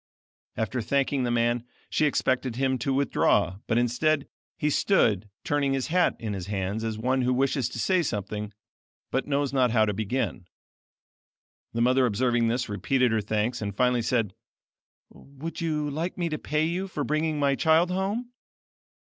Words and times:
After 0.57 0.81
thanking 0.81 1.21
the 1.25 1.29
man, 1.29 1.63
she 1.87 2.07
expected 2.07 2.55
him 2.55 2.79
to 2.79 2.91
withdraw, 2.91 3.57
but 3.67 3.77
instead, 3.77 4.27
he 4.57 4.71
stood 4.71 5.29
turning 5.43 5.73
his 5.73 5.89
hat 5.89 6.15
in 6.17 6.33
his 6.33 6.47
hands 6.47 6.83
as 6.83 6.97
one 6.97 7.21
who 7.21 7.31
wishes 7.31 7.69
to 7.69 7.77
say 7.77 8.01
something, 8.01 8.51
but 9.11 9.27
knows 9.27 9.53
not 9.53 9.69
how 9.69 9.85
to 9.85 9.93
begin. 9.93 10.47
The 11.73 11.81
mother 11.81 12.07
observing 12.07 12.47
this, 12.47 12.67
repeated 12.67 13.11
her 13.11 13.21
thanks 13.21 13.61
and 13.61 13.77
finally 13.77 14.01
said: 14.01 14.33
"Would 15.13 15.61
you 15.61 15.87
like 15.87 16.17
me 16.17 16.29
to 16.29 16.39
pay 16.39 16.65
you 16.65 16.87
for 16.87 17.03
bringing 17.03 17.37
my 17.39 17.53
child 17.53 17.91
home?" 17.91 18.31